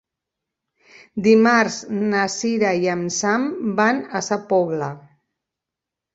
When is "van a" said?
3.83-4.25